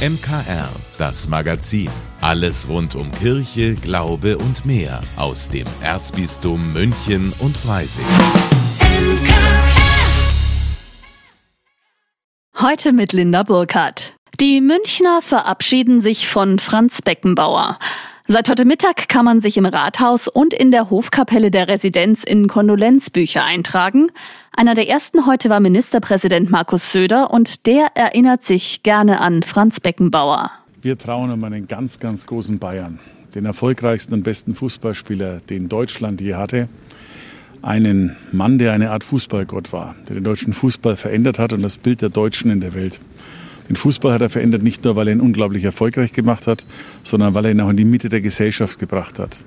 MKR, 0.00 0.70
das 0.96 1.28
Magazin. 1.28 1.90
Alles 2.22 2.66
rund 2.70 2.94
um 2.94 3.12
Kirche, 3.12 3.74
Glaube 3.74 4.38
und 4.38 4.64
mehr 4.64 5.02
aus 5.18 5.50
dem 5.50 5.66
Erzbistum 5.82 6.72
München 6.72 7.34
und 7.38 7.54
Freising. 7.54 8.06
Heute 12.58 12.94
mit 12.94 13.12
Linda 13.12 13.42
Burkhardt. 13.42 14.14
Die 14.40 14.62
Münchner 14.62 15.20
verabschieden 15.20 16.00
sich 16.00 16.28
von 16.28 16.58
Franz 16.58 17.02
Beckenbauer. 17.02 17.78
Seit 18.32 18.48
heute 18.48 18.64
Mittag 18.64 19.08
kann 19.08 19.24
man 19.24 19.40
sich 19.40 19.56
im 19.56 19.66
Rathaus 19.66 20.28
und 20.28 20.54
in 20.54 20.70
der 20.70 20.88
Hofkapelle 20.88 21.50
der 21.50 21.66
Residenz 21.66 22.22
in 22.22 22.46
Kondolenzbücher 22.46 23.42
eintragen. 23.42 24.12
Einer 24.52 24.76
der 24.76 24.88
ersten 24.88 25.26
heute 25.26 25.50
war 25.50 25.58
Ministerpräsident 25.58 26.48
Markus 26.48 26.92
Söder 26.92 27.32
und 27.32 27.66
der 27.66 27.88
erinnert 27.96 28.44
sich 28.44 28.84
gerne 28.84 29.20
an 29.20 29.42
Franz 29.42 29.80
Beckenbauer. 29.80 30.52
Wir 30.80 30.96
trauen 30.96 31.32
um 31.32 31.42
einen 31.42 31.66
ganz, 31.66 31.98
ganz 31.98 32.24
großen 32.24 32.60
Bayern, 32.60 33.00
den 33.34 33.46
erfolgreichsten 33.46 34.14
und 34.14 34.22
besten 34.22 34.54
Fußballspieler, 34.54 35.40
den 35.40 35.68
Deutschland 35.68 36.20
je 36.20 36.34
hatte. 36.34 36.68
Einen 37.62 38.14
Mann, 38.30 38.58
der 38.58 38.74
eine 38.74 38.92
Art 38.92 39.02
Fußballgott 39.02 39.72
war, 39.72 39.96
der 40.08 40.14
den 40.14 40.22
deutschen 40.22 40.52
Fußball 40.52 40.94
verändert 40.94 41.40
hat 41.40 41.52
und 41.52 41.62
das 41.62 41.78
Bild 41.78 42.00
der 42.00 42.10
Deutschen 42.10 42.52
in 42.52 42.60
der 42.60 42.74
Welt. 42.74 43.00
Den 43.70 43.76
Fußball 43.76 44.12
hat 44.12 44.20
er 44.20 44.30
verändert, 44.30 44.64
nicht 44.64 44.82
nur, 44.84 44.96
weil 44.96 45.06
er 45.06 45.14
ihn 45.14 45.20
unglaublich 45.20 45.62
erfolgreich 45.62 46.12
gemacht 46.12 46.48
hat, 46.48 46.66
sondern 47.04 47.34
weil 47.34 47.44
er 47.44 47.50
ihn 47.52 47.60
auch 47.60 47.70
in 47.70 47.76
die 47.76 47.84
Mitte 47.84 48.08
der 48.08 48.20
Gesellschaft 48.20 48.80
gebracht 48.80 49.20
hat. 49.20 49.40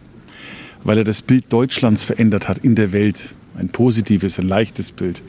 Weil 0.86 1.00
er 1.00 1.04
das 1.04 1.22
Bild 1.22 1.52
Deutschlands 1.52 2.06
verändert 2.06 2.48
hat 2.48 2.60
in 2.60 2.76
der 2.76 2.94
Welt. 2.94 3.36
Ein 3.58 3.68
positives, 3.68 4.40
ein 4.40 4.48
leichtes 4.48 4.92
Bild. 4.92 5.22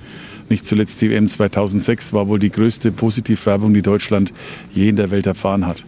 Nicht 0.48 0.64
zuletzt 0.64 1.02
die 1.02 1.10
WM 1.10 1.26
2006 1.26 2.12
war 2.12 2.28
wohl 2.28 2.38
die 2.38 2.50
größte 2.50 2.92
Positivwerbung, 2.92 3.74
die 3.74 3.82
Deutschland 3.82 4.32
je 4.72 4.90
in 4.90 4.96
der 4.96 5.10
Welt 5.10 5.26
erfahren 5.26 5.66
hat. 5.66 5.84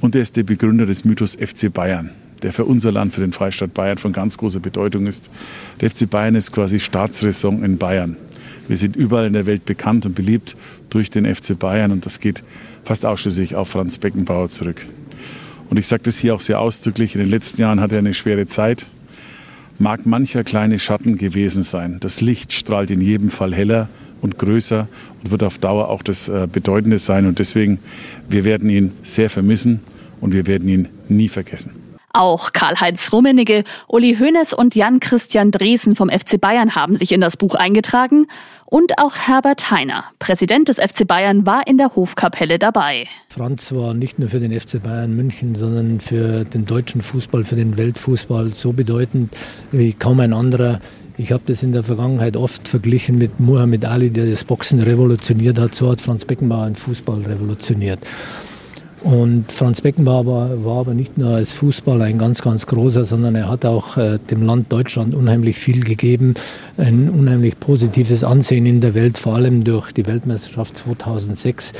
Und 0.00 0.16
er 0.16 0.22
ist 0.22 0.36
der 0.36 0.42
Begründer 0.42 0.84
des 0.84 1.04
Mythos 1.04 1.36
FC 1.36 1.72
Bayern, 1.72 2.10
der 2.42 2.52
für 2.52 2.64
unser 2.64 2.90
Land, 2.90 3.14
für 3.14 3.20
den 3.20 3.32
Freistaat 3.32 3.72
Bayern 3.72 3.98
von 3.98 4.12
ganz 4.12 4.36
großer 4.36 4.58
Bedeutung 4.58 5.06
ist. 5.06 5.30
Der 5.80 5.90
FC 5.90 6.10
Bayern 6.10 6.34
ist 6.34 6.50
quasi 6.50 6.80
Staatsräson 6.80 7.62
in 7.62 7.78
Bayern. 7.78 8.16
Wir 8.72 8.78
sind 8.78 8.96
überall 8.96 9.26
in 9.26 9.34
der 9.34 9.44
Welt 9.44 9.66
bekannt 9.66 10.06
und 10.06 10.14
beliebt 10.14 10.56
durch 10.88 11.10
den 11.10 11.26
FC 11.26 11.58
Bayern 11.58 11.92
und 11.92 12.06
das 12.06 12.20
geht 12.20 12.42
fast 12.84 13.04
ausschließlich 13.04 13.54
auf 13.54 13.68
Franz 13.68 13.98
Beckenbauer 13.98 14.48
zurück. 14.48 14.80
Und 15.68 15.76
ich 15.76 15.86
sage 15.86 16.04
das 16.04 16.18
hier 16.18 16.34
auch 16.34 16.40
sehr 16.40 16.58
ausdrücklich, 16.58 17.14
in 17.14 17.20
den 17.20 17.28
letzten 17.28 17.60
Jahren 17.60 17.80
hat 17.80 17.92
er 17.92 17.98
eine 17.98 18.14
schwere 18.14 18.46
Zeit. 18.46 18.86
Mag 19.78 20.06
mancher 20.06 20.42
kleine 20.42 20.78
Schatten 20.78 21.18
gewesen 21.18 21.64
sein. 21.64 21.98
Das 22.00 22.22
Licht 22.22 22.54
strahlt 22.54 22.90
in 22.90 23.02
jedem 23.02 23.28
Fall 23.28 23.54
heller 23.54 23.90
und 24.22 24.38
größer 24.38 24.88
und 25.22 25.30
wird 25.30 25.42
auf 25.42 25.58
Dauer 25.58 25.90
auch 25.90 26.02
das 26.02 26.30
äh, 26.30 26.48
Bedeutende 26.50 26.98
sein. 26.98 27.26
Und 27.26 27.40
deswegen, 27.40 27.78
wir 28.30 28.44
werden 28.44 28.70
ihn 28.70 28.92
sehr 29.02 29.28
vermissen 29.28 29.80
und 30.22 30.32
wir 30.32 30.46
werden 30.46 30.66
ihn 30.70 30.88
nie 31.10 31.28
vergessen. 31.28 31.81
Auch 32.12 32.52
Karl-Heinz 32.52 33.12
Rummenigge, 33.12 33.64
Uli 33.88 34.16
Hoeneß 34.18 34.52
und 34.52 34.74
Jan-Christian 34.74 35.50
Dresen 35.50 35.96
vom 35.96 36.10
FC 36.10 36.40
Bayern 36.40 36.74
haben 36.74 36.96
sich 36.96 37.12
in 37.12 37.20
das 37.20 37.36
Buch 37.36 37.54
eingetragen. 37.54 38.26
Und 38.66 38.98
auch 38.98 39.16
Herbert 39.16 39.70
Heiner, 39.70 40.04
Präsident 40.18 40.68
des 40.68 40.76
FC 40.78 41.06
Bayern, 41.06 41.46
war 41.46 41.66
in 41.66 41.78
der 41.78 41.94
Hofkapelle 41.94 42.58
dabei. 42.58 43.06
Franz 43.28 43.72
war 43.72 43.94
nicht 43.94 44.18
nur 44.18 44.28
für 44.28 44.40
den 44.40 44.58
FC 44.58 44.82
Bayern 44.82 45.14
München, 45.14 45.54
sondern 45.54 46.00
für 46.00 46.44
den 46.44 46.66
deutschen 46.66 47.02
Fußball, 47.02 47.44
für 47.44 47.56
den 47.56 47.76
Weltfußball 47.76 48.52
so 48.54 48.72
bedeutend 48.72 49.34
wie 49.72 49.92
kaum 49.92 50.20
ein 50.20 50.32
anderer. 50.32 50.80
Ich 51.18 51.32
habe 51.32 51.42
das 51.46 51.62
in 51.62 51.72
der 51.72 51.82
Vergangenheit 51.82 52.36
oft 52.36 52.66
verglichen 52.66 53.18
mit 53.18 53.40
Muhammad 53.40 53.84
Ali, 53.84 54.10
der 54.10 54.26
das 54.26 54.44
Boxen 54.44 54.80
revolutioniert 54.80 55.58
hat. 55.58 55.74
So 55.74 55.90
hat 55.90 56.00
Franz 56.00 56.24
Beckenbauer 56.24 56.66
den 56.66 56.76
Fußball 56.76 57.22
revolutioniert. 57.22 58.00
Und 59.02 59.50
Franz 59.50 59.80
Beckenbauer 59.80 60.64
war, 60.64 60.80
aber 60.80 60.94
nicht 60.94 61.18
nur 61.18 61.30
als 61.30 61.52
Fußballer 61.52 62.04
ein 62.04 62.18
ganz, 62.18 62.40
ganz 62.40 62.66
großer, 62.66 63.04
sondern 63.04 63.34
er 63.34 63.48
hat 63.48 63.64
auch 63.64 63.96
äh, 63.96 64.18
dem 64.30 64.42
Land 64.42 64.70
Deutschland 64.70 65.14
unheimlich 65.14 65.58
viel 65.58 65.82
gegeben, 65.82 66.34
ein 66.76 67.10
unheimlich 67.10 67.58
positives 67.58 68.22
Ansehen 68.22 68.64
in 68.64 68.80
der 68.80 68.94
Welt, 68.94 69.18
vor 69.18 69.34
allem 69.34 69.64
durch 69.64 69.90
die 69.90 70.06
Weltmeisterschaft 70.06 70.78
2006, 70.78 71.72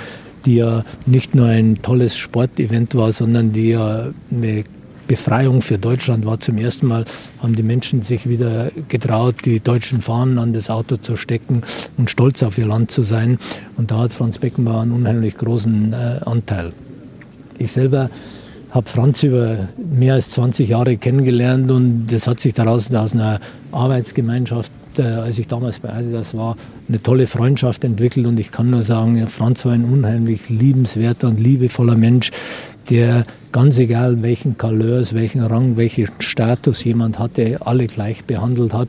die 0.46 0.56
ja 0.56 0.84
nicht 1.06 1.36
nur 1.36 1.46
ein 1.46 1.80
tolles 1.82 2.16
Sportevent 2.16 2.96
war, 2.96 3.12
sondern 3.12 3.52
die 3.52 3.70
ja 3.70 4.08
eine 4.32 4.64
Befreiung 5.06 5.62
für 5.62 5.78
Deutschland 5.78 6.26
war. 6.26 6.40
Zum 6.40 6.58
ersten 6.58 6.86
Mal 6.88 7.04
haben 7.40 7.54
die 7.54 7.62
Menschen 7.62 8.02
sich 8.02 8.28
wieder 8.28 8.72
getraut, 8.88 9.36
die 9.44 9.60
deutschen 9.60 10.02
Fahnen 10.02 10.38
an 10.38 10.52
das 10.52 10.70
Auto 10.70 10.96
zu 10.96 11.16
stecken 11.16 11.62
und 11.96 12.10
stolz 12.10 12.42
auf 12.42 12.58
ihr 12.58 12.66
Land 12.66 12.90
zu 12.90 13.04
sein. 13.04 13.38
Und 13.76 13.92
da 13.92 13.98
hat 13.98 14.12
Franz 14.12 14.38
Beckenbauer 14.38 14.82
einen 14.82 14.92
unheimlich 14.92 15.36
großen 15.36 15.92
äh, 15.92 16.20
Anteil. 16.24 16.72
Ich 17.62 17.70
selber 17.70 18.10
habe 18.72 18.88
Franz 18.88 19.22
über 19.22 19.68
mehr 19.76 20.14
als 20.14 20.30
20 20.30 20.68
Jahre 20.68 20.96
kennengelernt 20.96 21.70
und 21.70 22.08
das 22.08 22.26
hat 22.26 22.40
sich 22.40 22.54
daraus 22.54 22.92
aus 22.92 23.12
einer 23.12 23.38
Arbeitsgemeinschaft, 23.70 24.72
äh, 24.98 25.02
als 25.02 25.38
ich 25.38 25.46
damals 25.46 25.78
bei 25.78 25.90
Adidas 25.90 26.34
war, 26.34 26.56
eine 26.88 27.00
tolle 27.00 27.28
Freundschaft 27.28 27.84
entwickelt 27.84 28.26
und 28.26 28.40
ich 28.40 28.50
kann 28.50 28.70
nur 28.70 28.82
sagen, 28.82 29.24
Franz 29.28 29.64
war 29.64 29.72
ein 29.72 29.84
unheimlich 29.84 30.48
liebenswerter 30.48 31.28
und 31.28 31.38
liebevoller 31.38 31.94
Mensch, 31.94 32.32
der 32.90 33.26
ganz 33.52 33.78
egal 33.78 34.22
welchen 34.22 34.58
Couleurs, 34.58 35.14
welchen 35.14 35.42
Rang, 35.42 35.76
welchen 35.76 36.08
Status 36.18 36.82
jemand 36.82 37.20
hatte, 37.20 37.58
alle 37.64 37.86
gleich 37.86 38.24
behandelt 38.24 38.72
hat. 38.74 38.88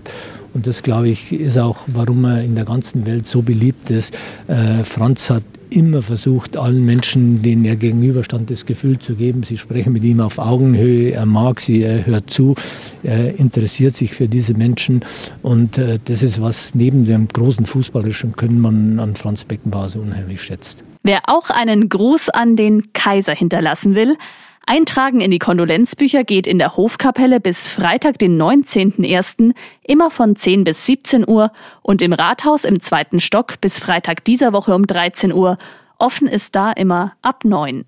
Und 0.55 0.65
das, 0.65 0.81
glaube 0.81 1.09
ich, 1.09 1.31
ist 1.31 1.57
auch, 1.57 1.79
warum 1.87 2.25
er 2.25 2.43
in 2.43 2.55
der 2.55 2.65
ganzen 2.65 3.05
Welt 3.05 3.27
so 3.27 3.41
beliebt 3.41 3.89
ist. 3.89 4.17
Äh, 4.47 4.83
Franz 4.83 5.29
hat 5.29 5.43
immer 5.75 6.01
versucht, 6.01 6.57
allen 6.57 6.85
Menschen, 6.85 7.41
denen 7.41 7.65
er 7.65 7.75
gegenüberstand, 7.75 8.49
das 8.49 8.65
Gefühl 8.65 8.99
zu 8.99 9.15
geben, 9.15 9.43
sie 9.43 9.57
sprechen 9.57 9.93
mit 9.93 10.03
ihm 10.03 10.19
auf 10.19 10.37
Augenhöhe, 10.37 11.11
er 11.11 11.25
mag 11.25 11.59
sie, 11.59 11.83
er 11.83 12.05
hört 12.05 12.29
zu, 12.29 12.55
er 13.03 13.39
interessiert 13.39 13.95
sich 13.95 14.13
für 14.13 14.27
diese 14.27 14.53
Menschen 14.53 15.03
und 15.41 15.77
äh, 15.77 15.99
das 16.05 16.23
ist 16.23 16.41
was 16.41 16.75
neben 16.75 17.05
dem 17.05 17.27
großen 17.27 17.65
fußballerischen 17.65 18.33
Können 18.33 18.61
man 18.61 18.99
an 18.99 19.15
Franz 19.15 19.43
Beckenbauer 19.43 19.89
so 19.89 19.99
unheimlich 19.99 20.41
schätzt. 20.41 20.83
Wer 21.03 21.21
auch 21.27 21.49
einen 21.49 21.89
Gruß 21.89 22.29
an 22.29 22.55
den 22.55 22.93
Kaiser 22.93 23.33
hinterlassen 23.33 23.95
will, 23.95 24.17
Eintragen 24.65 25.19
in 25.19 25.29
die 25.29 25.39
Kondolenzbücher 25.39 26.23
geht 26.23 26.47
in 26.47 26.57
der 26.57 26.77
Hofkapelle 26.77 27.39
bis 27.39 27.67
Freitag, 27.67 28.17
den 28.19 28.41
19.01. 28.41 29.53
immer 29.83 30.09
von 30.09 30.35
10 30.37 30.63
bis 30.63 30.85
17 30.85 31.27
Uhr 31.27 31.51
und 31.81 32.01
im 32.01 32.13
Rathaus 32.13 32.63
im 32.63 32.79
zweiten 32.79 33.19
Stock 33.19 33.59
bis 33.59 33.79
Freitag 33.79 34.23
dieser 34.23 34.53
Woche 34.53 34.73
um 34.73 34.87
13 34.87 35.33
Uhr. 35.33 35.57
Offen 35.97 36.27
ist 36.27 36.55
da 36.55 36.71
immer 36.71 37.13
ab 37.21 37.43
9. 37.43 37.85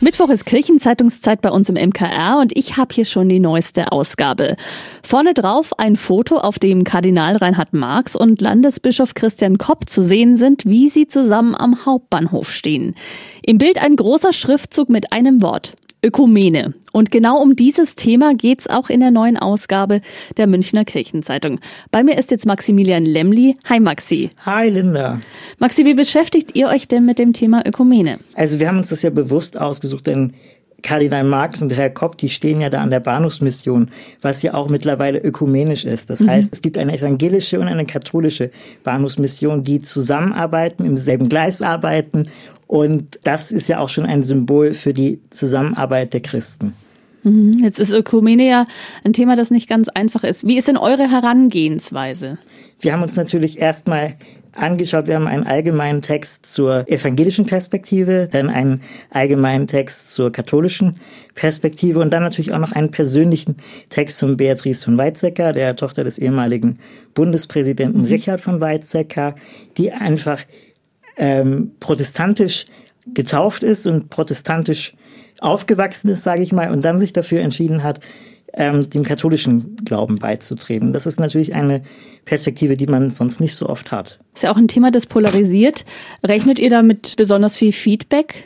Mittwoch 0.00 0.28
ist 0.28 0.46
Kirchenzeitungszeit 0.46 1.40
bei 1.40 1.50
uns 1.50 1.68
im 1.68 1.74
MKR 1.74 2.38
und 2.40 2.56
ich 2.56 2.76
habe 2.76 2.94
hier 2.94 3.04
schon 3.04 3.28
die 3.28 3.40
neueste 3.40 3.90
Ausgabe. 3.90 4.54
Vorne 5.02 5.34
drauf 5.34 5.76
ein 5.76 5.96
Foto, 5.96 6.36
auf 6.36 6.60
dem 6.60 6.84
Kardinal 6.84 7.36
Reinhard 7.36 7.72
Marx 7.72 8.14
und 8.14 8.40
Landesbischof 8.40 9.14
Christian 9.14 9.58
Kopp 9.58 9.90
zu 9.90 10.04
sehen 10.04 10.36
sind, 10.36 10.64
wie 10.66 10.88
sie 10.88 11.08
zusammen 11.08 11.56
am 11.56 11.84
Hauptbahnhof 11.84 12.52
stehen. 12.52 12.94
Im 13.42 13.58
Bild 13.58 13.82
ein 13.82 13.96
großer 13.96 14.32
Schriftzug 14.32 14.88
mit 14.88 15.12
einem 15.12 15.42
Wort. 15.42 15.74
Ökumene. 16.04 16.74
Und 16.92 17.10
genau 17.10 17.40
um 17.42 17.56
dieses 17.56 17.94
Thema 17.96 18.34
geht's 18.34 18.68
auch 18.68 18.88
in 18.88 19.00
der 19.00 19.10
neuen 19.10 19.36
Ausgabe 19.36 20.00
der 20.36 20.46
Münchner 20.46 20.84
Kirchenzeitung. 20.84 21.60
Bei 21.90 22.04
mir 22.04 22.16
ist 22.16 22.30
jetzt 22.30 22.46
Maximilian 22.46 23.04
Lemli. 23.04 23.56
Hi 23.68 23.80
Maxi. 23.80 24.30
Hi 24.46 24.68
Linda. 24.68 25.20
Maxi, 25.58 25.84
wie 25.84 25.94
beschäftigt 25.94 26.56
ihr 26.56 26.68
euch 26.68 26.86
denn 26.86 27.04
mit 27.04 27.18
dem 27.18 27.32
Thema 27.32 27.66
Ökumene? 27.66 28.20
Also 28.34 28.60
wir 28.60 28.68
haben 28.68 28.78
uns 28.78 28.90
das 28.90 29.02
ja 29.02 29.10
bewusst 29.10 29.60
ausgesucht, 29.60 30.06
denn 30.06 30.34
Kardinal 30.82 31.24
Marx 31.24 31.60
und 31.60 31.76
Herr 31.76 31.90
Kopp, 31.90 32.18
die 32.18 32.28
stehen 32.28 32.60
ja 32.60 32.70
da 32.70 32.80
an 32.80 32.90
der 32.90 33.00
Bahnhofsmission, 33.00 33.90
was 34.22 34.42
ja 34.42 34.54
auch 34.54 34.68
mittlerweile 34.68 35.18
ökumenisch 35.18 35.84
ist. 35.84 36.08
Das 36.10 36.20
mhm. 36.20 36.30
heißt, 36.30 36.52
es 36.52 36.62
gibt 36.62 36.78
eine 36.78 36.96
evangelische 36.96 37.58
und 37.58 37.66
eine 37.68 37.84
katholische 37.84 38.50
Bahnhofsmission, 38.84 39.64
die 39.64 39.82
zusammenarbeiten, 39.82 40.84
im 40.84 40.96
selben 40.96 41.28
Gleis 41.28 41.62
arbeiten 41.62 42.28
und 42.68 43.18
das 43.24 43.50
ist 43.50 43.66
ja 43.66 43.80
auch 43.80 43.88
schon 43.88 44.04
ein 44.04 44.22
Symbol 44.22 44.74
für 44.74 44.92
die 44.92 45.20
Zusammenarbeit 45.30 46.12
der 46.12 46.20
Christen. 46.20 46.74
Mhm. 47.24 47.58
Jetzt 47.62 47.80
ist 47.80 47.92
Ökumene 47.92 48.46
ja 48.46 48.66
ein 49.04 49.14
Thema, 49.14 49.36
das 49.36 49.50
nicht 49.50 49.68
ganz 49.68 49.88
einfach 49.88 50.22
ist. 50.22 50.46
Wie 50.46 50.58
ist 50.58 50.68
denn 50.68 50.76
eure 50.76 51.10
Herangehensweise? 51.10 52.38
Wir 52.80 52.92
haben 52.92 53.02
uns 53.02 53.16
natürlich 53.16 53.58
erstmal 53.58 54.16
angeschaut. 54.58 55.06
Wir 55.06 55.14
haben 55.14 55.26
einen 55.26 55.46
allgemeinen 55.46 56.02
Text 56.02 56.46
zur 56.46 56.88
evangelischen 56.88 57.46
Perspektive, 57.46 58.28
dann 58.30 58.50
einen 58.50 58.82
allgemeinen 59.10 59.66
Text 59.66 60.10
zur 60.10 60.32
katholischen 60.32 61.00
Perspektive 61.34 62.00
und 62.00 62.10
dann 62.10 62.22
natürlich 62.22 62.52
auch 62.52 62.58
noch 62.58 62.72
einen 62.72 62.90
persönlichen 62.90 63.56
Text 63.88 64.20
von 64.20 64.36
Beatrice 64.36 64.84
von 64.84 64.98
Weizsäcker, 64.98 65.52
der 65.52 65.76
Tochter 65.76 66.04
des 66.04 66.18
ehemaligen 66.18 66.78
Bundespräsidenten 67.14 68.02
mhm. 68.02 68.08
Richard 68.08 68.40
von 68.40 68.60
Weizsäcker, 68.60 69.34
die 69.76 69.92
einfach 69.92 70.40
ähm, 71.16 71.72
protestantisch 71.80 72.66
getauft 73.14 73.62
ist 73.62 73.86
und 73.86 74.10
protestantisch 74.10 74.94
aufgewachsen 75.40 76.08
ist, 76.08 76.24
sage 76.24 76.42
ich 76.42 76.52
mal, 76.52 76.70
und 76.70 76.84
dann 76.84 76.98
sich 76.98 77.12
dafür 77.12 77.40
entschieden 77.40 77.82
hat, 77.82 78.00
ähm, 78.58 78.90
dem 78.90 79.04
katholischen 79.04 79.76
Glauben 79.84 80.18
beizutreten. 80.18 80.92
Das 80.92 81.06
ist 81.06 81.18
natürlich 81.18 81.54
eine 81.54 81.82
Perspektive, 82.24 82.76
die 82.76 82.86
man 82.86 83.10
sonst 83.10 83.40
nicht 83.40 83.54
so 83.54 83.68
oft 83.68 83.92
hat. 83.92 84.18
Ist 84.34 84.42
ja 84.42 84.50
auch 84.50 84.56
ein 84.56 84.68
Thema, 84.68 84.90
das 84.90 85.06
polarisiert. 85.06 85.86
Rechnet 86.22 86.58
ihr 86.58 86.68
damit 86.68 87.14
besonders 87.16 87.56
viel 87.56 87.72
Feedback? 87.72 88.44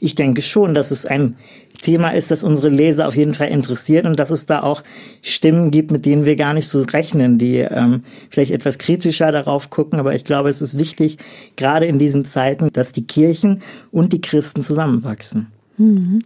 Ich 0.00 0.16
denke 0.16 0.42
schon, 0.42 0.74
dass 0.74 0.90
es 0.90 1.06
ein 1.06 1.36
Thema 1.80 2.10
ist, 2.10 2.30
das 2.30 2.42
unsere 2.44 2.68
Leser 2.68 3.06
auf 3.06 3.16
jeden 3.16 3.34
Fall 3.34 3.48
interessiert 3.48 4.06
und 4.06 4.18
dass 4.18 4.30
es 4.30 4.46
da 4.46 4.62
auch 4.62 4.82
Stimmen 5.22 5.70
gibt, 5.70 5.90
mit 5.90 6.04
denen 6.04 6.24
wir 6.24 6.34
gar 6.36 6.52
nicht 6.52 6.68
so 6.68 6.80
rechnen, 6.80 7.38
die 7.38 7.58
ähm, 7.58 8.02
vielleicht 8.30 8.50
etwas 8.50 8.78
kritischer 8.78 9.30
darauf 9.32 9.70
gucken. 9.70 9.98
Aber 10.00 10.14
ich 10.14 10.24
glaube, 10.24 10.48
es 10.48 10.60
ist 10.60 10.78
wichtig, 10.78 11.18
gerade 11.56 11.86
in 11.86 11.98
diesen 11.98 12.24
Zeiten, 12.24 12.70
dass 12.72 12.92
die 12.92 13.06
Kirchen 13.06 13.62
und 13.92 14.12
die 14.12 14.20
Christen 14.20 14.62
zusammenwachsen. 14.62 15.53
Mhm. 15.76 16.20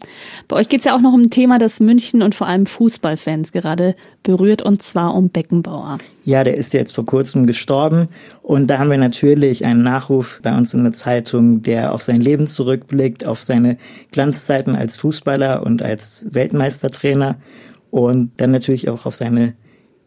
Bei 0.47 0.56
euch 0.56 0.69
geht 0.69 0.81
es 0.81 0.87
ja 0.87 0.95
auch 0.95 1.00
noch 1.00 1.12
um 1.12 1.23
ein 1.23 1.31
Thema, 1.31 1.59
das 1.59 1.81
München 1.81 2.23
und 2.23 2.35
vor 2.35 2.47
allem 2.47 2.67
Fußballfans 2.67 3.53
gerade 3.53 3.95
berührt, 4.23 4.62
und 4.62 4.83
zwar 4.83 5.15
um 5.15 5.31
Beckenbauer. 5.31 5.99
Ja, 6.25 6.45
der 6.45 6.56
ist 6.56 6.75
jetzt 6.75 6.95
vor 6.95 7.06
kurzem 7.06 7.47
gestorben. 7.47 8.09
Und 8.43 8.67
da 8.69 8.79
haben 8.79 8.91
wir 8.91 8.99
natürlich 8.99 9.65
einen 9.65 9.83
Nachruf 9.83 10.41
bei 10.43 10.56
uns 10.56 10.75
in 10.75 10.83
der 10.85 10.93
Zeitung, 10.93 11.62
der 11.62 11.95
auf 11.95 12.03
sein 12.03 12.21
Leben 12.21 12.47
zurückblickt, 12.47 13.27
auf 13.27 13.43
seine 13.43 13.79
Glanzzeiten 14.12 14.77
als 14.77 14.99
Fußballer 14.99 15.65
und 15.65 15.83
als 15.83 16.27
Weltmeistertrainer 16.31 17.37
und 17.91 18.33
dann 18.37 18.51
natürlich 18.51 18.89
auch 18.89 19.06
auf 19.06 19.15
seine 19.15 19.55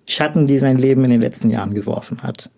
Schatten, 0.07 0.45
die 0.45 0.59
sein 0.59 0.77
Leben 0.77 1.03
in 1.05 1.11
den 1.11 1.21
letzten 1.21 1.49
Jahren 1.49 1.73
geworfen 1.73 2.21
hat. 2.21 2.49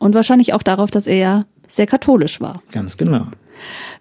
Und 0.00 0.14
wahrscheinlich 0.14 0.52
auch 0.52 0.62
darauf, 0.62 0.90
dass 0.90 1.06
er 1.06 1.16
ja 1.16 1.46
sehr 1.66 1.86
katholisch 1.86 2.40
war. 2.40 2.62
Ganz 2.72 2.96
genau. 2.96 3.26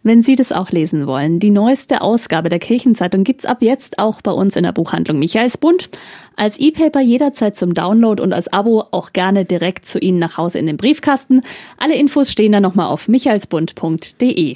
Wenn 0.04 0.21
Sie 0.21 0.36
das 0.36 0.51
auch 0.51 0.69
lesen 0.71 1.07
wollen, 1.07 1.39
die 1.39 1.51
neueste 1.51 2.01
Ausgabe 2.01 2.50
der 2.50 2.59
Kirchenzeitung 2.59 3.24
gibt's 3.24 3.45
ab 3.45 3.62
jetzt 3.62 4.00
auch 4.00 4.21
bei 4.21 4.31
uns 4.31 4.56
in 4.56 4.63
der 4.63 4.71
Buchhandlung 4.71 5.19
Michaelsbund. 5.19 5.89
Als 6.36 6.59
E-Paper 6.59 7.01
jederzeit 7.01 7.57
zum 7.57 7.74
Download 7.74 8.21
und 8.21 8.31
als 8.31 8.51
Abo 8.51 8.86
auch 8.92 9.12
gerne 9.12 9.44
direkt 9.45 9.86
zu 9.86 10.00
Ihnen 10.00 10.19
nach 10.19 10.38
Hause 10.38 10.59
in 10.59 10.68
den 10.68 10.77
Briefkasten. 10.77 11.42
Alle 11.77 11.95
Infos 11.95 12.31
stehen 12.31 12.51
dann 12.51 12.63
nochmal 12.63 12.88
auf 12.88 13.07
michaelsbund.de. 13.07 14.56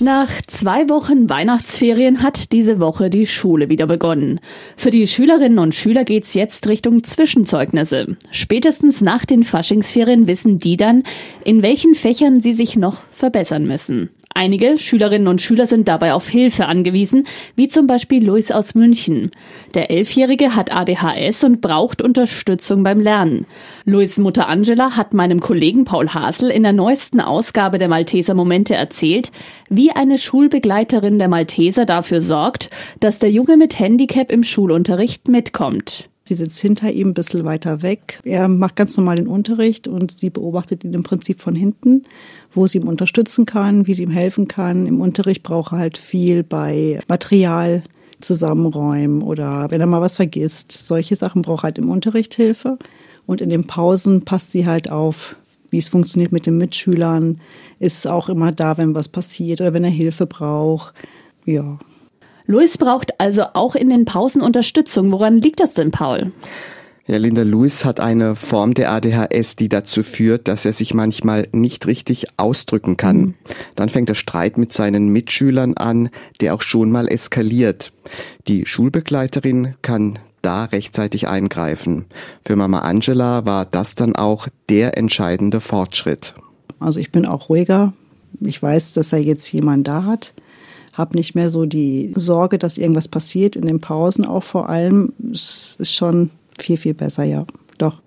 Nach 0.00 0.30
zwei 0.46 0.88
Wochen 0.88 1.28
Weihnachtsferien 1.28 2.22
hat 2.22 2.52
diese 2.52 2.78
Woche 2.78 3.10
die 3.10 3.26
Schule 3.26 3.68
wieder 3.68 3.88
begonnen. 3.88 4.38
Für 4.76 4.92
die 4.92 5.08
Schülerinnen 5.08 5.58
und 5.58 5.74
Schüler 5.74 6.04
geht's 6.04 6.34
jetzt 6.34 6.68
Richtung 6.68 7.02
Zwischenzeugnisse. 7.02 8.16
Spätestens 8.30 9.00
nach 9.00 9.24
den 9.24 9.42
Faschingsferien 9.42 10.28
wissen 10.28 10.60
die 10.60 10.76
dann, 10.76 11.02
in 11.44 11.62
welchen 11.62 11.96
Fächern 11.96 12.40
sie 12.40 12.52
sich 12.52 12.76
noch 12.76 13.02
verbessern 13.10 13.66
müssen. 13.66 14.10
Einige 14.38 14.78
Schülerinnen 14.78 15.26
und 15.26 15.40
Schüler 15.40 15.66
sind 15.66 15.88
dabei 15.88 16.12
auf 16.12 16.28
Hilfe 16.28 16.66
angewiesen, 16.66 17.26
wie 17.56 17.66
zum 17.66 17.88
Beispiel 17.88 18.24
Luis 18.24 18.52
aus 18.52 18.76
München. 18.76 19.32
Der 19.74 19.90
Elfjährige 19.90 20.54
hat 20.54 20.72
ADHS 20.72 21.42
und 21.42 21.60
braucht 21.60 22.00
Unterstützung 22.00 22.84
beim 22.84 23.00
Lernen. 23.00 23.46
Luis 23.84 24.16
Mutter 24.16 24.46
Angela 24.46 24.96
hat 24.96 25.12
meinem 25.12 25.40
Kollegen 25.40 25.84
Paul 25.84 26.10
Hasel 26.10 26.50
in 26.50 26.62
der 26.62 26.72
neuesten 26.72 27.20
Ausgabe 27.20 27.80
der 27.80 27.88
Malteser 27.88 28.34
Momente 28.34 28.76
erzählt, 28.76 29.32
wie 29.70 29.90
eine 29.90 30.18
Schulbegleiterin 30.18 31.18
der 31.18 31.26
Malteser 31.26 31.84
dafür 31.84 32.20
sorgt, 32.20 32.70
dass 33.00 33.18
der 33.18 33.32
Junge 33.32 33.56
mit 33.56 33.80
Handicap 33.80 34.30
im 34.30 34.44
Schulunterricht 34.44 35.26
mitkommt. 35.26 36.08
Sie 36.28 36.34
sitzt 36.34 36.60
hinter 36.60 36.90
ihm 36.92 37.08
ein 37.08 37.14
bisschen 37.14 37.46
weiter 37.46 37.80
weg. 37.80 38.20
Er 38.22 38.48
macht 38.48 38.76
ganz 38.76 38.94
normal 38.98 39.16
den 39.16 39.28
Unterricht 39.28 39.88
und 39.88 40.18
sie 40.18 40.28
beobachtet 40.28 40.84
ihn 40.84 40.92
im 40.92 41.02
Prinzip 41.02 41.40
von 41.40 41.54
hinten, 41.54 42.04
wo 42.52 42.66
sie 42.66 42.76
ihm 42.76 42.86
unterstützen 42.86 43.46
kann, 43.46 43.86
wie 43.86 43.94
sie 43.94 44.02
ihm 44.02 44.10
helfen 44.10 44.46
kann. 44.46 44.86
Im 44.86 45.00
Unterricht 45.00 45.42
braucht 45.42 45.72
er 45.72 45.78
halt 45.78 45.96
viel 45.96 46.42
bei 46.42 47.00
Material 47.08 47.82
zusammenräumen 48.20 49.22
oder 49.22 49.70
wenn 49.70 49.80
er 49.80 49.86
mal 49.86 50.02
was 50.02 50.16
vergisst. 50.16 50.70
Solche 50.70 51.16
Sachen 51.16 51.40
braucht 51.40 51.60
er 51.60 51.68
halt 51.68 51.78
im 51.78 51.88
Unterricht 51.88 52.34
Hilfe. 52.34 52.76
Und 53.24 53.40
in 53.40 53.48
den 53.48 53.66
Pausen 53.66 54.26
passt 54.26 54.52
sie 54.52 54.66
halt 54.66 54.90
auf, 54.90 55.34
wie 55.70 55.78
es 55.78 55.88
funktioniert 55.88 56.30
mit 56.30 56.44
den 56.44 56.58
Mitschülern, 56.58 57.40
ist 57.78 58.06
auch 58.06 58.28
immer 58.28 58.52
da, 58.52 58.76
wenn 58.76 58.94
was 58.94 59.08
passiert 59.08 59.62
oder 59.62 59.72
wenn 59.72 59.84
er 59.84 59.88
Hilfe 59.88 60.26
braucht. 60.26 60.92
Ja, 61.46 61.78
Luis 62.48 62.78
braucht 62.78 63.20
also 63.20 63.44
auch 63.52 63.74
in 63.74 63.90
den 63.90 64.06
Pausen 64.06 64.40
Unterstützung. 64.40 65.12
Woran 65.12 65.36
liegt 65.36 65.60
das 65.60 65.74
denn, 65.74 65.90
Paul? 65.90 66.32
Ja, 67.06 67.18
Linda 67.18 67.42
Lewis 67.42 67.84
hat 67.84 68.00
eine 68.00 68.36
Form 68.36 68.72
der 68.72 68.90
ADHS, 68.90 69.56
die 69.56 69.68
dazu 69.68 70.02
führt, 70.02 70.48
dass 70.48 70.64
er 70.64 70.72
sich 70.72 70.94
manchmal 70.94 71.46
nicht 71.52 71.86
richtig 71.86 72.26
ausdrücken 72.38 72.96
kann. 72.96 73.18
Mhm. 73.18 73.34
Dann 73.76 73.90
fängt 73.90 74.08
der 74.08 74.14
Streit 74.14 74.56
mit 74.56 74.72
seinen 74.72 75.10
Mitschülern 75.10 75.76
an, 75.76 76.08
der 76.40 76.54
auch 76.54 76.62
schon 76.62 76.90
mal 76.90 77.06
eskaliert. 77.08 77.92
Die 78.46 78.64
Schulbegleiterin 78.64 79.74
kann 79.82 80.18
da 80.40 80.64
rechtzeitig 80.64 81.28
eingreifen. 81.28 82.06
Für 82.46 82.56
Mama 82.56 82.78
Angela 82.78 83.44
war 83.44 83.66
das 83.66 83.94
dann 83.94 84.16
auch 84.16 84.48
der 84.70 84.96
entscheidende 84.96 85.60
Fortschritt. 85.60 86.34
Also 86.80 86.98
ich 86.98 87.12
bin 87.12 87.26
auch 87.26 87.50
ruhiger. 87.50 87.92
Ich 88.40 88.62
weiß, 88.62 88.94
dass 88.94 89.12
er 89.12 89.18
jetzt 89.18 89.52
jemand 89.52 89.86
da 89.86 90.04
hat 90.04 90.32
habe 90.98 91.16
nicht 91.16 91.34
mehr 91.34 91.48
so 91.48 91.64
die 91.64 92.12
Sorge, 92.16 92.58
dass 92.58 92.76
irgendwas 92.76 93.08
passiert 93.08 93.56
in 93.56 93.66
den 93.66 93.80
Pausen 93.80 94.26
auch 94.26 94.42
vor 94.42 94.68
allem. 94.68 95.12
Es 95.32 95.76
ist 95.78 95.94
schon 95.94 96.30
viel, 96.58 96.76
viel 96.76 96.94
besser, 96.94 97.22
ja. 97.22 97.46
Doch. 97.78 98.02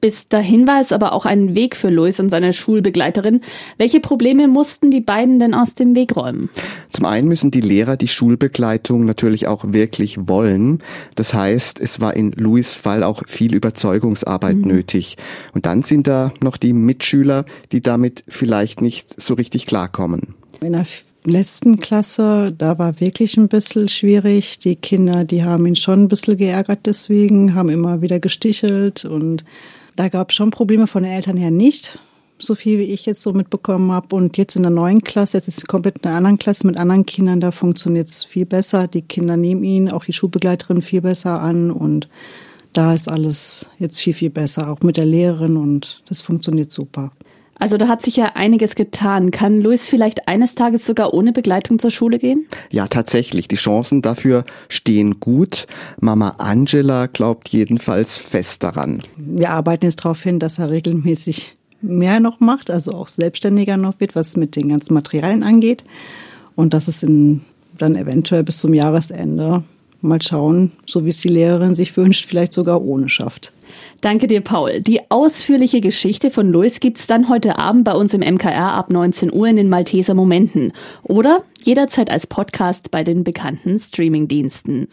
Bis 0.00 0.26
dahin 0.26 0.66
war 0.66 0.80
es 0.80 0.90
aber 0.90 1.12
auch 1.12 1.26
ein 1.26 1.54
Weg 1.54 1.76
für 1.76 1.88
Luis 1.88 2.18
und 2.18 2.28
seine 2.28 2.52
Schulbegleiterin. 2.52 3.40
Welche 3.78 4.00
Probleme 4.00 4.48
mussten 4.48 4.90
die 4.90 5.00
beiden 5.00 5.38
denn 5.38 5.54
aus 5.54 5.76
dem 5.76 5.94
Weg 5.94 6.16
räumen? 6.16 6.50
Zum 6.90 7.04
einen 7.04 7.28
müssen 7.28 7.52
die 7.52 7.60
Lehrer 7.60 7.96
die 7.96 8.08
Schulbegleitung 8.08 9.04
natürlich 9.04 9.46
auch 9.46 9.64
wirklich 9.68 10.18
wollen. 10.26 10.80
Das 11.14 11.34
heißt, 11.34 11.80
es 11.80 12.00
war 12.00 12.16
in 12.16 12.32
Luis 12.32 12.74
Fall 12.74 13.04
auch 13.04 13.22
viel 13.28 13.54
Überzeugungsarbeit 13.54 14.56
mhm. 14.56 14.66
nötig. 14.66 15.18
Und 15.54 15.66
dann 15.66 15.84
sind 15.84 16.08
da 16.08 16.34
noch 16.42 16.56
die 16.56 16.72
Mitschüler, 16.72 17.44
die 17.70 17.80
damit 17.80 18.24
vielleicht 18.26 18.82
nicht 18.82 19.20
so 19.20 19.34
richtig 19.34 19.66
klarkommen. 19.66 20.34
In 20.60 20.72
der 20.72 20.84
letzten 21.24 21.76
Klasse, 21.76 22.52
da 22.56 22.78
war 22.78 23.00
wirklich 23.00 23.36
ein 23.36 23.48
bisschen 23.48 23.88
schwierig. 23.88 24.58
Die 24.58 24.76
Kinder, 24.76 25.24
die 25.24 25.44
haben 25.44 25.66
ihn 25.66 25.76
schon 25.76 26.04
ein 26.04 26.08
bisschen 26.08 26.36
geärgert 26.36 26.80
deswegen, 26.86 27.54
haben 27.54 27.68
immer 27.68 28.02
wieder 28.02 28.20
gestichelt 28.20 29.04
und 29.04 29.44
da 29.96 30.08
gab 30.08 30.30
es 30.30 30.36
schon 30.36 30.50
Probleme 30.50 30.86
von 30.86 31.02
den 31.02 31.12
Eltern 31.12 31.36
her 31.36 31.50
nicht, 31.50 31.98
so 32.38 32.54
viel 32.54 32.78
wie 32.78 32.84
ich 32.84 33.06
jetzt 33.06 33.22
so 33.22 33.32
mitbekommen 33.32 33.92
habe. 33.92 34.16
Und 34.16 34.36
jetzt 34.36 34.56
in 34.56 34.62
der 34.62 34.72
neuen 34.72 35.02
Klasse, 35.02 35.36
jetzt 35.36 35.48
ist 35.48 35.58
es 35.58 35.66
komplett 35.66 35.98
in 35.98 36.06
einer 36.06 36.16
anderen 36.16 36.38
Klasse 36.38 36.66
mit 36.66 36.76
anderen 36.76 37.06
Kindern, 37.06 37.40
da 37.40 37.50
funktioniert 37.50 38.08
es 38.08 38.24
viel 38.24 38.46
besser. 38.46 38.88
Die 38.88 39.02
Kinder 39.02 39.36
nehmen 39.36 39.64
ihn, 39.64 39.90
auch 39.90 40.04
die 40.04 40.12
Schulbegleiterin 40.12 40.82
viel 40.82 41.02
besser 41.02 41.40
an 41.40 41.70
und 41.70 42.08
da 42.72 42.94
ist 42.94 43.10
alles 43.10 43.66
jetzt 43.78 44.00
viel, 44.00 44.14
viel 44.14 44.30
besser, 44.30 44.70
auch 44.70 44.80
mit 44.80 44.96
der 44.96 45.04
Lehrerin 45.04 45.58
und 45.58 46.02
das 46.08 46.22
funktioniert 46.22 46.72
super. 46.72 47.12
Also 47.62 47.76
da 47.76 47.86
hat 47.86 48.02
sich 48.02 48.16
ja 48.16 48.32
einiges 48.34 48.74
getan. 48.74 49.30
Kann 49.30 49.60
Luis 49.60 49.86
vielleicht 49.86 50.26
eines 50.26 50.56
Tages 50.56 50.84
sogar 50.84 51.14
ohne 51.14 51.32
Begleitung 51.32 51.78
zur 51.78 51.92
Schule 51.92 52.18
gehen? 52.18 52.48
Ja, 52.72 52.88
tatsächlich. 52.88 53.46
Die 53.46 53.54
Chancen 53.54 54.02
dafür 54.02 54.44
stehen 54.68 55.20
gut. 55.20 55.68
Mama 56.00 56.30
Angela 56.38 57.06
glaubt 57.06 57.50
jedenfalls 57.50 58.18
fest 58.18 58.64
daran. 58.64 59.00
Wir 59.16 59.50
arbeiten 59.50 59.84
jetzt 59.84 60.04
darauf 60.04 60.20
hin, 60.20 60.40
dass 60.40 60.58
er 60.58 60.70
regelmäßig 60.70 61.56
mehr 61.80 62.18
noch 62.18 62.40
macht, 62.40 62.68
also 62.68 62.94
auch 62.94 63.06
selbstständiger 63.06 63.76
noch 63.76 64.00
wird, 64.00 64.16
was 64.16 64.36
mit 64.36 64.56
den 64.56 64.70
ganzen 64.70 64.94
Materialien 64.94 65.44
angeht. 65.44 65.84
Und 66.56 66.74
dass 66.74 66.88
es 66.88 67.04
in, 67.04 67.42
dann 67.78 67.94
eventuell 67.94 68.42
bis 68.42 68.58
zum 68.58 68.74
Jahresende 68.74 69.62
mal 70.02 70.20
schauen, 70.20 70.72
so 70.86 71.04
wie 71.04 71.08
es 71.08 71.20
die 71.20 71.28
Lehrerin 71.28 71.74
sich 71.74 71.96
wünscht, 71.96 72.26
vielleicht 72.26 72.52
sogar 72.52 72.82
ohne 72.82 73.08
schafft. 73.08 73.52
Danke 74.00 74.26
dir, 74.26 74.40
Paul. 74.40 74.80
Die 74.80 75.10
ausführliche 75.10 75.80
Geschichte 75.80 76.30
von 76.30 76.50
Luis 76.50 76.80
gibt's 76.80 77.06
dann 77.06 77.28
heute 77.28 77.58
Abend 77.58 77.84
bei 77.84 77.94
uns 77.94 78.12
im 78.12 78.20
MKR 78.20 78.72
ab 78.72 78.90
19 78.90 79.32
Uhr 79.32 79.46
in 79.46 79.56
den 79.56 79.68
Malteser 79.68 80.14
Momenten 80.14 80.72
oder 81.02 81.42
jederzeit 81.62 82.10
als 82.10 82.26
Podcast 82.26 82.90
bei 82.90 83.04
den 83.04 83.24
bekannten 83.24 83.78
Streamingdiensten. 83.78 84.88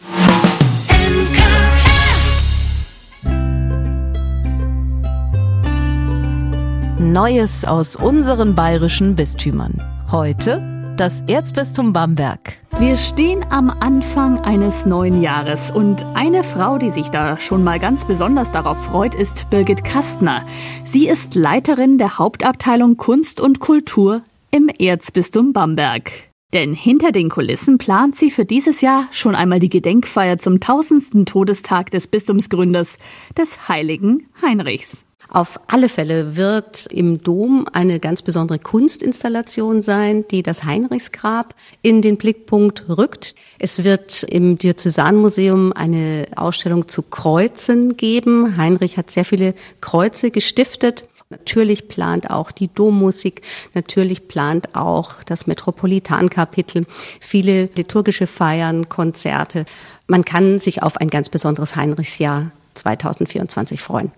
Neues 6.98 7.64
aus 7.64 7.96
unseren 7.96 8.54
bayerischen 8.54 9.16
Bistümern. 9.16 9.82
Heute 10.12 10.69
das 11.00 11.22
Erzbistum 11.28 11.94
Bamberg. 11.94 12.58
Wir 12.78 12.98
stehen 12.98 13.42
am 13.48 13.70
Anfang 13.70 14.38
eines 14.40 14.84
neuen 14.84 15.22
Jahres 15.22 15.70
und 15.70 16.04
eine 16.12 16.44
Frau, 16.44 16.76
die 16.76 16.90
sich 16.90 17.08
da 17.08 17.38
schon 17.38 17.64
mal 17.64 17.78
ganz 17.78 18.04
besonders 18.04 18.52
darauf 18.52 18.76
freut, 18.84 19.14
ist 19.14 19.48
Birgit 19.48 19.82
Kastner. 19.82 20.44
Sie 20.84 21.08
ist 21.08 21.34
Leiterin 21.34 21.96
der 21.96 22.18
Hauptabteilung 22.18 22.98
Kunst 22.98 23.40
und 23.40 23.60
Kultur 23.60 24.20
im 24.50 24.68
Erzbistum 24.68 25.54
Bamberg. 25.54 26.12
Denn 26.52 26.74
hinter 26.74 27.12
den 27.12 27.30
Kulissen 27.30 27.78
plant 27.78 28.14
sie 28.14 28.30
für 28.30 28.44
dieses 28.44 28.82
Jahr 28.82 29.06
schon 29.10 29.34
einmal 29.34 29.58
die 29.58 29.70
Gedenkfeier 29.70 30.36
zum 30.36 30.60
tausendsten 30.60 31.24
Todestag 31.24 31.90
des 31.92 32.08
Bistumsgründers, 32.08 32.98
des 33.38 33.70
heiligen 33.70 34.26
Heinrichs. 34.42 35.06
Auf 35.32 35.60
alle 35.68 35.88
Fälle 35.88 36.34
wird 36.34 36.86
im 36.86 37.22
Dom 37.22 37.68
eine 37.72 38.00
ganz 38.00 38.20
besondere 38.20 38.58
Kunstinstallation 38.58 39.80
sein, 39.80 40.24
die 40.28 40.42
das 40.42 40.64
Heinrichsgrab 40.64 41.54
in 41.82 42.02
den 42.02 42.16
Blickpunkt 42.16 42.88
rückt. 42.88 43.36
Es 43.60 43.84
wird 43.84 44.24
im 44.24 44.58
Diözesanmuseum 44.58 45.72
eine 45.72 46.26
Ausstellung 46.34 46.88
zu 46.88 47.02
Kreuzen 47.02 47.96
geben. 47.96 48.56
Heinrich 48.56 48.96
hat 48.96 49.12
sehr 49.12 49.24
viele 49.24 49.54
Kreuze 49.80 50.32
gestiftet. 50.32 51.04
Natürlich 51.28 51.86
plant 51.86 52.28
auch 52.28 52.50
die 52.50 52.66
Dommusik, 52.66 53.42
natürlich 53.72 54.26
plant 54.26 54.74
auch 54.74 55.22
das 55.22 55.46
Metropolitankapitel 55.46 56.86
viele 57.20 57.68
liturgische 57.76 58.26
Feiern, 58.26 58.88
Konzerte. 58.88 59.64
Man 60.08 60.24
kann 60.24 60.58
sich 60.58 60.82
auf 60.82 60.96
ein 60.96 61.06
ganz 61.06 61.28
besonderes 61.28 61.76
Heinrichsjahr 61.76 62.50
2024 62.74 63.80
freuen. 63.80 64.10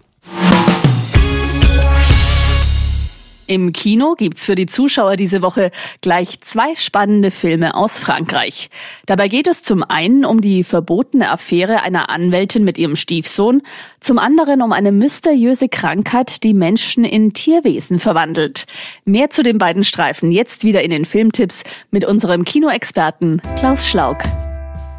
Im 3.47 3.73
Kino 3.73 4.15
gibt's 4.17 4.47
für 4.47 4.55
die 4.55 4.67
Zuschauer 4.67 5.17
diese 5.17 5.43
Woche 5.43 5.71
gleich 6.01 6.41
zwei 6.41 6.75
spannende 6.75 7.31
Filme 7.31 7.75
aus 7.75 7.99
Frankreich. 7.99 8.71
Dabei 9.07 9.29
geht 9.29 9.47
es 9.47 9.63
zum 9.63 9.83
einen 9.83 10.25
um 10.25 10.41
die 10.41 10.65
verbotene 10.65 11.31
Affäre 11.31 11.83
einer 11.83 12.09
Anwältin 12.09 12.65
mit 12.65 12.79
ihrem 12.79 12.97
Stiefsohn, 12.97 13.63
zum 14.01 14.19
anderen 14.19 14.63
um 14.63 14.73
eine 14.73 14.93
mysteriöse 14.93 15.69
Krankheit, 15.69 16.43
die 16.45 16.55
Menschen 16.55 17.05
in 17.05 17.33
Tierwesen 17.33 17.99
verwandelt. 17.99 18.65
Mehr 19.05 19.31
zu 19.31 19.43
den 19.43 19.59
beiden 19.59 19.85
Streifen 19.85 20.31
jetzt 20.31 20.65
wieder 20.65 20.83
in 20.83 20.91
den 20.91 21.05
Filmtipps 21.05 21.65
mit 21.91 22.05
unserem 22.05 22.45
Kinoexperten 22.45 23.43
Klaus 23.57 23.87
Schlauk. 23.87 24.19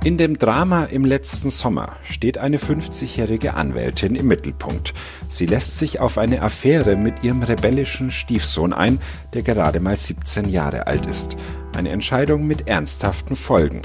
In 0.03 0.17
dem 0.17 0.37
Drama 0.37 0.83
Im 0.83 1.05
letzten 1.05 1.49
Sommer 1.49 1.95
steht 2.03 2.37
eine 2.37 2.57
50-jährige 2.57 3.53
Anwältin 3.53 4.15
im 4.15 4.27
Mittelpunkt. 4.27 4.93
Sie 5.29 5.45
lässt 5.45 5.77
sich 5.79 6.01
auf 6.01 6.17
eine 6.17 6.41
Affäre 6.41 6.97
mit 6.97 7.23
ihrem 7.23 7.41
rebellischen 7.41 8.11
Stiefsohn 8.11 8.73
ein, 8.73 8.99
der 9.33 9.43
gerade 9.43 9.79
mal 9.79 9.95
17 9.95 10.49
Jahre 10.49 10.87
alt 10.87 11.05
ist. 11.05 11.37
Eine 11.73 11.91
Entscheidung 11.91 12.45
mit 12.45 12.67
ernsthaften 12.67 13.37
Folgen. 13.37 13.81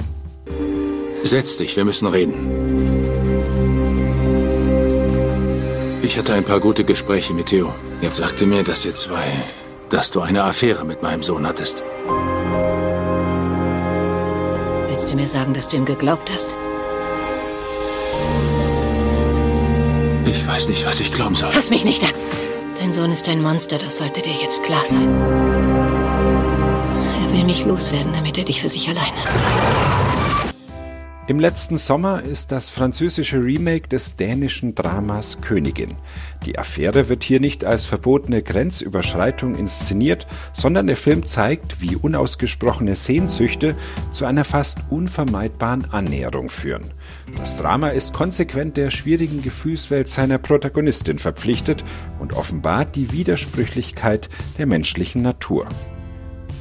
Setz 1.22 1.56
dich, 1.56 1.76
wir 1.76 1.84
müssen 1.84 2.08
reden. 2.08 2.34
Ich 6.02 6.18
hatte 6.18 6.34
ein 6.34 6.44
paar 6.44 6.58
gute 6.58 6.82
Gespräche 6.82 7.32
mit 7.32 7.46
Theo. 7.46 7.72
Er 8.02 8.10
sagte 8.10 8.44
mir, 8.44 8.64
dass 8.64 8.84
ihr 8.84 8.94
zwei, 8.94 9.26
dass 9.88 10.10
du 10.10 10.20
eine 10.20 10.42
Affäre 10.42 10.84
mit 10.84 11.00
meinem 11.00 11.22
Sohn 11.22 11.46
hattest. 11.46 11.84
Willst 14.99 15.12
du 15.12 15.14
mir 15.14 15.28
sagen, 15.28 15.55
dass 15.55 15.69
du 15.69 15.76
ihm 15.76 15.85
geglaubt 15.85 16.28
hast? 16.35 16.57
Ich 20.26 20.45
weiß 20.45 20.69
nicht, 20.69 20.85
was 20.85 20.99
ich 20.99 21.12
glauben 21.12 21.37
soll. 21.37 21.52
Fass 21.52 21.71
mich 21.71 21.85
nicht 21.85 22.02
an. 22.02 22.11
Dein 22.81 22.93
Sohn 22.93 23.12
ist 23.12 23.28
ein 23.28 23.40
Monster, 23.40 23.78
das 23.78 23.99
sollte 23.99 24.23
dir 24.23 24.33
jetzt 24.33 24.64
klar 24.64 24.85
sein. 24.85 25.09
Er 27.23 27.33
will 27.33 27.45
mich 27.45 27.64
loswerden, 27.64 28.12
damit 28.12 28.38
er 28.38 28.45
dich 28.45 28.61
für 28.61 28.69
sich 28.69 28.88
alleine. 28.88 30.08
Im 31.28 31.38
letzten 31.38 31.76
Sommer 31.76 32.23
ist 32.23 32.52
das 32.52 32.70
französische 32.70 33.44
Remake 33.44 33.87
des 33.87 34.16
dänischen 34.16 34.75
Dramas 34.75 35.42
Königin. 35.42 35.94
Die 36.47 36.58
Affäre 36.58 37.11
wird 37.11 37.23
hier 37.23 37.38
nicht 37.38 37.66
als 37.66 37.85
verbotene 37.85 38.42
Grenzüberschreitung 38.42 39.54
inszeniert, 39.54 40.26
sondern 40.54 40.87
der 40.87 40.97
Film 40.97 41.26
zeigt, 41.26 41.82
wie 41.82 41.97
unausgesprochene 41.97 42.94
Sehnsüchte 42.94 43.76
zu 44.11 44.25
einer 44.25 44.44
fast 44.44 44.78
unvermeidbaren 44.88 45.92
Annäherung 45.92 46.49
führen. 46.49 46.94
Das 47.37 47.58
Drama 47.58 47.90
ist 47.90 48.14
konsequent 48.14 48.78
der 48.78 48.88
schwierigen 48.88 49.42
Gefühlswelt 49.42 50.08
seiner 50.08 50.38
Protagonistin 50.38 51.18
verpflichtet 51.18 51.85
und 52.20 52.32
offenbart 52.32 52.97
die 52.97 53.12
Widersprüchlichkeit 53.12 54.30
der 54.56 54.64
menschlichen 54.64 55.20
Natur. 55.20 55.68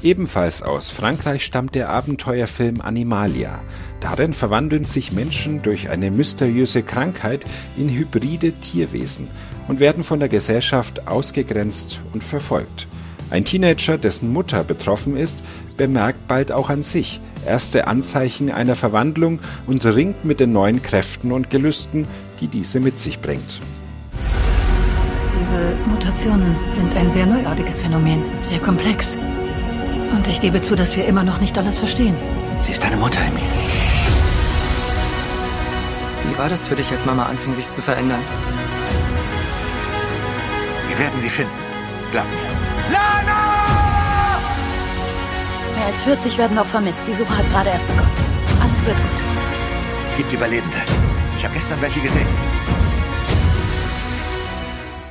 Ebenfalls 0.03 0.61
aus 0.61 0.89
Frankreich 0.89 1.43
stammt 1.43 1.73
der 1.73 1.89
Abenteuerfilm 1.89 2.81
Animalia. 2.81 3.61
Darin 3.99 4.33
verwandeln 4.33 4.85
sich 4.85 5.11
Menschen 5.11 5.63
durch 5.63 5.89
eine 5.89 6.11
mysteriöse 6.11 6.83
Krankheit 6.83 7.45
in 7.77 7.89
hybride 7.89 8.51
Tierwesen 8.51 9.27
und 9.67 9.79
werden 9.79 10.03
von 10.03 10.19
der 10.19 10.29
Gesellschaft 10.29 11.07
ausgegrenzt 11.07 11.99
und 12.13 12.23
verfolgt. 12.23 12.87
Ein 13.29 13.43
Teenager, 13.43 13.97
dessen 13.97 14.31
Mutter 14.31 14.63
betroffen 14.63 15.17
ist, 15.17 15.39
bemerkt 15.75 16.27
bald 16.27 16.51
auch 16.51 16.69
an 16.69 16.83
sich 16.83 17.19
erste 17.45 17.87
Anzeichen 17.87 18.51
einer 18.51 18.75
Verwandlung 18.75 19.39
und 19.65 19.85
ringt 19.85 20.25
mit 20.25 20.39
den 20.39 20.53
neuen 20.53 20.81
Kräften 20.81 21.31
und 21.31 21.49
Gelüsten, 21.49 22.07
die 22.39 22.47
diese 22.47 22.79
mit 22.79 22.99
sich 22.99 23.19
bringt. 23.19 23.61
Diese 25.39 25.75
Mutationen 25.87 26.55
sind 26.69 26.95
ein 26.95 27.09
sehr 27.09 27.25
neuartiges 27.25 27.79
Phänomen, 27.79 28.21
sehr 28.41 28.59
komplex. 28.59 29.17
Und 30.11 30.27
ich 30.27 30.41
gebe 30.41 30.61
zu, 30.61 30.75
dass 30.75 30.95
wir 30.95 31.05
immer 31.05 31.23
noch 31.23 31.39
nicht 31.39 31.57
alles 31.57 31.77
verstehen. 31.77 32.15
Sie 32.61 32.71
ist 32.71 32.83
deine 32.83 32.97
Mutter, 32.97 33.19
Emil. 33.21 33.43
Wie 36.29 36.37
war 36.37 36.49
das 36.49 36.65
für 36.65 36.75
dich, 36.75 36.91
als 36.91 37.05
Mama 37.05 37.25
anfing, 37.25 37.55
sich 37.55 37.69
zu 37.69 37.81
verändern? 37.81 38.21
Wir 40.87 40.99
werden 40.99 41.21
sie 41.21 41.29
finden. 41.29 41.53
Glaub 42.11 42.25
mir. 42.25 42.91
Lana! 42.91 43.57
Mehr 45.77 45.85
als 45.87 46.01
40 46.03 46.37
werden 46.37 46.55
noch 46.55 46.67
vermisst. 46.67 47.01
Die 47.07 47.13
Suche 47.13 47.37
hat 47.37 47.49
gerade 47.49 47.69
erst 47.69 47.87
begonnen. 47.87 48.11
Alles 48.61 48.85
wird 48.85 48.97
gut. 48.97 49.21
Es 50.07 50.15
gibt 50.17 50.33
Überlebende. 50.33 50.77
Ich 51.37 51.43
habe 51.43 51.53
gestern 51.53 51.79
welche 51.81 51.99
gesehen. 51.99 52.27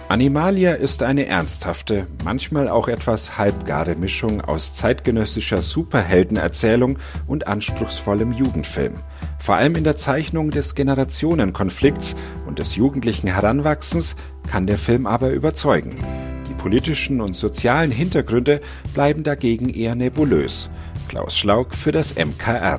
Animalia 0.09 0.75
ist 0.75 1.03
eine 1.03 1.27
ernsthafte, 1.27 2.07
manchmal 2.25 2.69
auch 2.69 2.87
etwas 2.87 3.39
halbgare 3.39 3.97
Mischung 3.97 4.41
aus 4.41 4.73
zeitgenössischer 4.73 5.63
Superheldenerzählung 5.63 7.01
und 7.27 7.49
anspruchsvollem 7.49 8.31
Jugendfilm. 8.31 8.95
Vor 9.41 9.57
allem 9.57 9.75
in 9.75 9.83
der 9.83 9.97
Zeichnung 9.97 10.53
des 10.53 10.77
Generationenkonflikts 10.77 12.15
und 12.47 12.61
des 12.61 12.77
jugendlichen 12.77 13.27
Heranwachsens 13.27 14.15
kann 14.49 14.69
der 14.69 14.79
Film 14.79 15.09
aber 15.09 15.31
überzeugen. 15.31 15.97
Die 16.49 16.55
politischen 16.55 17.21
und 17.21 17.35
sozialen 17.35 17.91
Hintergründe 17.91 18.61
bleiben 18.95 19.25
dagegen 19.25 19.69
eher 19.69 19.97
nebulös. 19.97 20.71
Klaus 21.09 21.37
Schlauk 21.37 21.75
für 21.75 21.91
das 21.91 22.15
MKR. 22.15 22.79